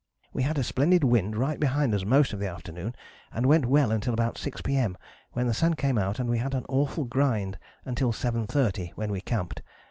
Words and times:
"We 0.33 0.41
had 0.41 0.57
a 0.57 0.63
splendid 0.63 1.03
wind 1.03 1.37
right 1.37 1.59
behind 1.59 1.93
us 1.93 2.03
most 2.05 2.33
of 2.33 2.39
the 2.39 2.47
afternoon 2.47 2.95
and 3.31 3.45
went 3.45 3.67
well 3.67 3.91
until 3.91 4.15
about 4.15 4.35
6 4.35 4.59
P.M. 4.61 4.97
when 5.33 5.45
the 5.45 5.53
sun 5.53 5.75
came 5.75 5.99
out 5.99 6.17
and 6.17 6.27
we 6.27 6.39
had 6.39 6.55
an 6.55 6.65
awful 6.67 7.03
grind 7.03 7.59
until 7.85 8.11
7.30 8.11 8.93
when 8.95 9.11
we 9.11 9.21
camped. 9.21 9.61